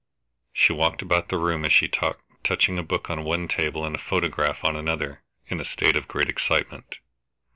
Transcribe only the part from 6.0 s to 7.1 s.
great excitement.